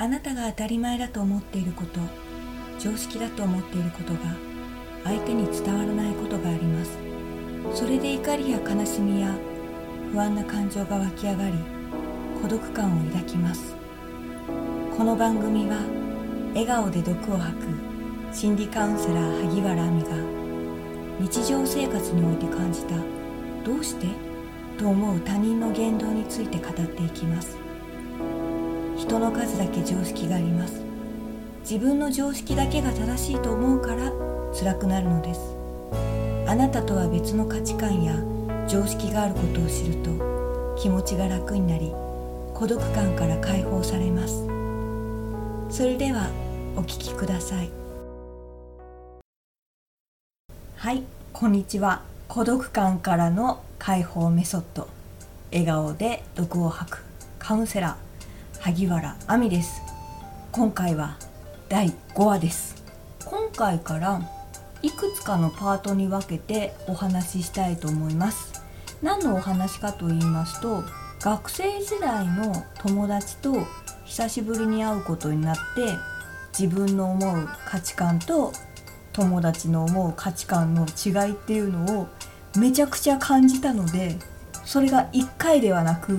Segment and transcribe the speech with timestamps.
[0.00, 1.98] あなたが当たり前だと思っていること
[2.78, 4.20] 常識だと思っていることが
[5.02, 6.98] 相手に伝わらないことがあります。
[7.74, 9.34] それで怒りや悲しみや
[10.12, 11.54] 不安な感情が湧き上がり
[12.40, 13.74] 孤独感を抱きます。
[14.96, 15.78] この番組は
[16.54, 17.66] 笑顔で毒を吐く
[18.32, 20.08] 心理カウンセラー萩原亜美が
[21.20, 22.94] 日常生活において感じた
[23.66, 24.06] 「どうして?」
[24.78, 27.67] と思う他人の言動について語っていきます。
[28.98, 30.82] 人の数だけ常識があります。
[31.60, 34.12] 自分の常識だけが正しいと思うから
[34.52, 35.40] 辛くなるのです。
[36.48, 38.16] あなたとは別の価値観や
[38.66, 41.92] 常識があることを知ると気持ちが楽になり
[42.54, 44.46] 孤独感から解放されます。
[45.70, 46.28] それでは
[46.74, 47.70] お聞きください。
[50.76, 52.02] はいこんにちは。
[52.26, 54.88] 孤独感からの解放メソッド。
[55.52, 57.04] 笑顔で毒を吐く
[57.38, 58.07] カウンセラー。
[58.60, 59.82] 萩原亜美です。
[60.50, 61.16] 今回は
[61.68, 62.82] 第5話です。
[63.24, 64.20] 今回から
[64.82, 68.62] いくつかのパートに分けてお話ししたいと思います。
[69.00, 70.82] 何のお話かと言いますと
[71.20, 73.54] 学生時代の友達と
[74.04, 75.60] 久しぶりに会うことになって
[76.58, 78.52] 自分の思う価値観と
[79.12, 82.08] 友達の思う価値観の違いっていうのを
[82.58, 84.16] めちゃくちゃ感じたので
[84.64, 86.18] それが1回ではなく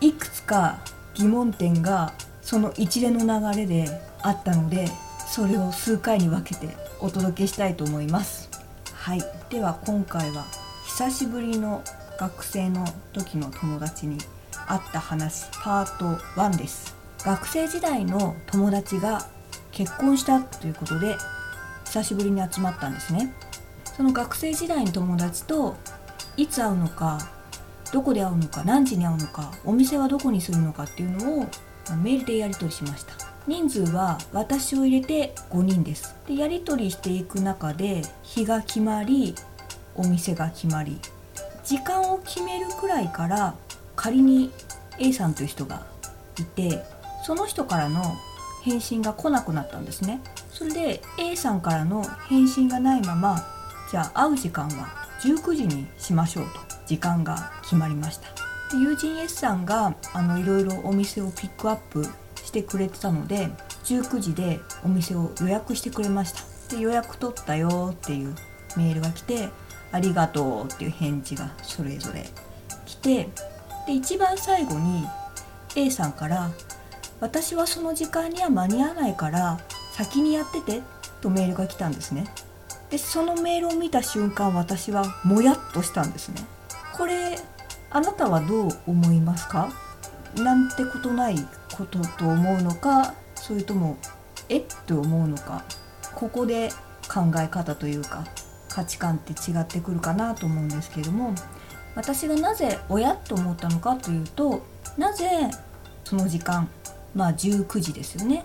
[0.00, 0.78] いくつか
[1.14, 3.88] 疑問点がその一連の流れで
[4.22, 4.88] あったので
[5.26, 6.68] それを数回に分けて
[7.00, 8.50] お届けしたいと思います。
[8.94, 9.22] はい。
[9.48, 10.44] では今回は
[10.86, 11.82] 久しぶりの
[12.18, 14.18] 学生の時の友達に
[14.66, 16.94] 会った話パート1です。
[17.24, 19.26] 学生時代の友達が
[19.72, 21.16] 結婚したということで
[21.84, 23.32] 久しぶりに集まったんですね。
[23.84, 25.76] その学生時代の友達と
[26.36, 27.18] いつ会うのか
[27.92, 31.46] どこで会うのか何時に会うのかお店はどこにするのかっていうのを
[32.02, 33.14] メールでやり取りしました。
[33.46, 36.14] 人数は私を入れて5人です。
[36.26, 39.34] でやり取りしていく中で日が決まり
[39.94, 40.98] お店が決まり。
[41.64, 43.54] 時間を決めるくらいから
[43.96, 44.50] 仮に
[44.98, 45.86] A さんという人が
[46.38, 46.82] いて
[47.24, 48.02] その人からの
[48.64, 50.20] 返信が来なくなったんですね。
[50.52, 53.42] それで A さんからの返信がないまま
[53.90, 56.79] じゃあ会う時間は19時にしましょうと。
[56.90, 58.26] 時間が決まりました。
[58.76, 62.04] 友人 S さんがあのいろいろお店をピックアップ
[62.42, 63.48] してくれてたので
[63.84, 66.42] 19時でお店を予約してくれました。
[66.74, 68.34] で予約取ったよっていう
[68.76, 69.50] メールが来て
[69.92, 72.28] ありがとうっていう返事がそれぞれ
[72.86, 73.28] 来て
[73.86, 75.04] で一番最後に
[75.76, 76.50] A さんから
[77.20, 79.60] 「私はその時間には間に合わないから
[79.92, 80.82] 先にやってて」
[81.22, 82.26] とメールが来たんですね。
[82.90, 86.44] でそのメールを見た瞬間私はもやっとしたんですね。
[87.00, 87.38] これ
[87.88, 89.72] あなたはどう思いますか？
[90.36, 91.36] なんてことない
[91.74, 93.14] ことと思うのか？
[93.34, 93.96] それとも
[94.50, 94.64] えっ？
[94.86, 95.64] と思うのか？
[96.14, 96.68] ここで
[97.08, 98.26] 考え方というか
[98.68, 101.34] 価値観って違ってくるかなと思うんですけども
[101.94, 104.62] 私がなぜ親と思ったのかというと
[104.98, 105.50] なぜ
[106.04, 106.68] その時間
[107.14, 108.44] まあ19時ですよね。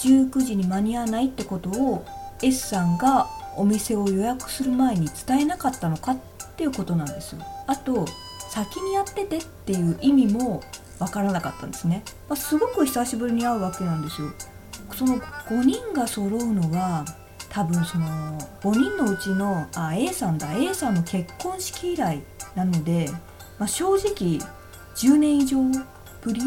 [0.00, 2.04] 19時に間に合わないってことを
[2.42, 3.26] S さんが
[3.56, 6.18] お店を予約する前に伝えなかったのかっ
[6.54, 7.42] ていうことなんですよ。
[7.68, 8.06] あと
[8.50, 10.62] 先にやっててっていう意味も
[10.98, 14.28] 分からなかったんですね、まあ、すごく久しぶりに会うわけなんですよ。
[14.94, 17.04] その5人が揃うのは
[17.50, 18.06] 多分その
[18.62, 20.52] 5人のうちのあ A さんだ。
[20.56, 22.20] A さんの結婚式以来
[22.56, 23.10] なので、
[23.58, 24.40] まあ、正直
[24.96, 25.58] 10年以上
[26.22, 26.40] ぶり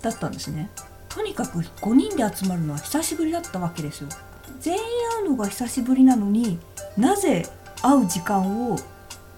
[0.00, 0.70] だったんですね。
[1.08, 4.08] とにかく5人で集まるのは久しぶりだったわけですよ。
[4.58, 4.80] 全員
[5.18, 6.58] 会うのが久しぶりなのに
[6.96, 7.46] なぜ
[7.82, 8.78] 会う時間を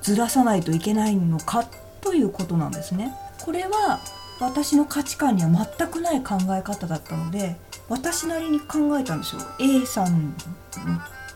[0.04, 1.64] ずらさないといけないのか
[2.02, 3.14] ということなんですね。
[3.42, 4.00] これは
[4.38, 7.56] 私の価値観には全くない考え方だったので
[7.88, 9.40] 私なりに考えたんですよ。
[9.58, 10.34] A さんの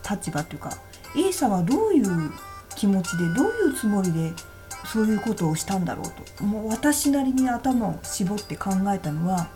[0.09, 0.71] 立場というか。
[1.17, 2.31] A さんはどういう
[2.75, 4.31] 気持ちでどういうつもりで
[4.85, 6.43] そういうことをしたんだろうと。
[6.43, 9.47] もう私なりに頭を絞って考えたのは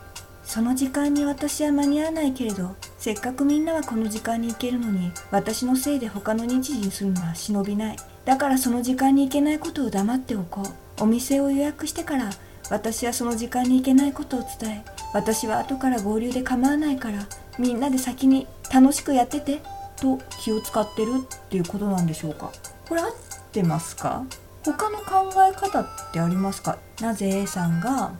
[0.42, 7.96] その時間に私は間に合わないけれどせっかくみんなはこの時間に行けるのに私のせいで他の日時にするのは忍びない。
[8.24, 11.02] だからその時間に行けないことを黙っておこう。
[11.02, 12.30] お店を予約してから
[12.70, 17.26] 私はその時間に行けないことを伝え私は後から合流で構わないから
[17.58, 19.60] みんなで先に楽しくやってて
[19.96, 22.52] と気を使ってるっていうことなんでしょうか。
[22.88, 23.08] これ合っ
[23.52, 24.24] てますか？
[24.64, 26.78] 他の考え方ってありますか？
[27.00, 28.12] なぜ A さんが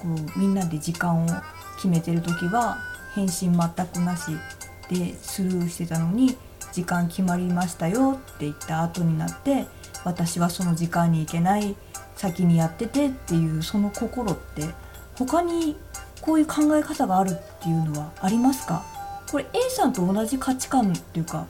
[0.00, 1.28] こうみんなで時間を
[1.76, 2.78] 決めてる時は
[3.14, 4.32] 返信全くなし
[4.88, 6.38] でスルーしてたのに
[6.74, 9.66] 時間決まりましたよって言った後になって
[10.04, 11.76] 私はその時間に行けない
[12.16, 14.66] 先にやっててっていうその心って
[15.16, 15.76] 他に
[16.20, 18.84] こういう考え方があるっていうのはありますか？
[19.30, 21.46] これ A さんと同じ価値観っていうか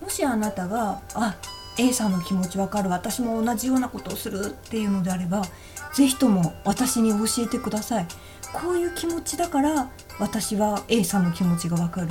[0.00, 1.36] もしあなたがあ
[1.78, 5.42] A さんの気持ちわかる私も同じようなことをするっていうのであれば
[5.92, 8.06] 是非とも私に教えてください。
[8.52, 12.08] こういう気持ちだから私は A さんの気持ちがわかる。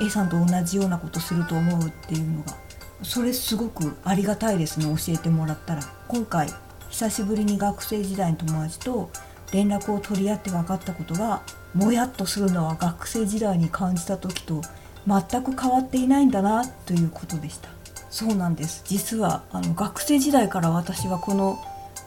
[0.00, 2.56] A さんと同じようなことすると思うっていうのが。
[3.02, 5.82] それすごくありがたいですね教えてもらったら。
[6.08, 6.48] 今回
[6.90, 9.10] 久しぶりに学生時代の友達と
[9.52, 11.42] 連絡を取り合って分かったことが
[11.74, 14.62] もやっとするのは学生時代に感じた時と
[15.06, 17.68] 全く変わっていないんだなということでした。
[18.10, 18.82] そうなんです。
[18.86, 21.58] 実はあの学生時代から私はこの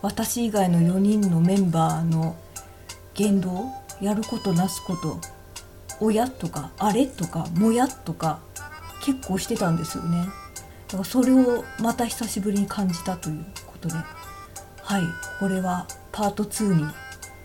[0.02, 2.36] 私以外の4人のメンバーの
[3.18, 3.66] 言動
[4.00, 5.20] やることなすこと
[6.00, 8.40] 親とかあれとかもやとか
[9.04, 10.28] 結構してたんですよね。
[10.88, 13.96] だからそれをまた久しぶりに感じたということで。
[13.96, 15.02] はい
[15.40, 16.86] これはパート2に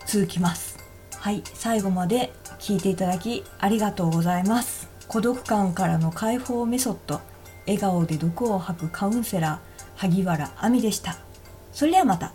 [0.05, 0.77] 続きます。
[1.17, 4.87] はい最後まで聞いていただきありがとうございます。
[5.07, 7.21] 孤独感からの解放メソッド
[7.65, 11.17] 笑顔で毒を吐くカウンセラー萩原亜美でした。
[11.71, 12.33] それではまた。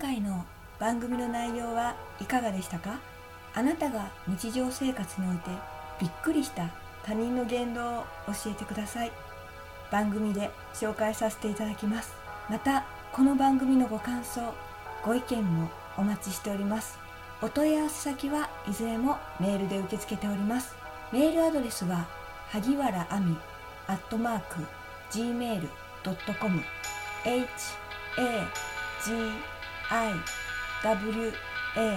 [0.00, 0.46] 回の
[0.78, 2.98] 番組の内容はいかがでしたか？
[3.54, 5.50] あなたが日常生活において
[6.00, 6.70] びっくりした
[7.04, 9.12] 他人の言動を教えてください。
[9.90, 12.14] 番組で紹介させていただきます。
[12.48, 14.54] またこの番組のご感想
[15.04, 15.68] ご意見も
[15.98, 16.98] お待ちしております。
[17.42, 20.74] お問い合わせ先はいずれもメールで受け付けております。
[21.12, 22.06] メールアドレスは
[22.50, 23.36] 萩原亜美
[23.88, 24.64] アットマーク
[25.10, 26.62] gmail.com
[27.24, 27.40] h
[28.18, 28.46] a
[29.04, 29.12] g
[29.90, 30.14] i
[30.84, 31.32] w
[31.76, 31.96] a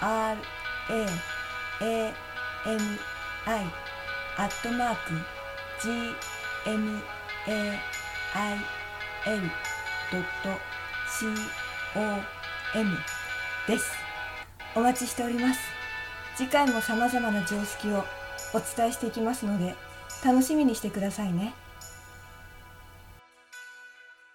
[0.00, 0.38] r
[0.90, 1.06] a
[1.80, 2.14] a
[2.66, 2.98] m
[3.46, 3.64] i
[4.38, 5.12] アットマーク
[5.82, 5.90] g
[6.66, 7.02] m
[7.46, 7.78] a
[8.34, 8.58] i
[9.26, 9.50] l
[10.10, 10.60] ドット
[11.10, 11.26] c
[11.96, 12.00] o
[12.74, 12.96] m
[13.66, 13.90] です。
[14.74, 15.60] お待ちしております。
[16.36, 18.04] 次回も様々な常識を
[18.54, 19.74] お伝えしていきますので
[20.24, 21.52] 楽しみにしてくださいね。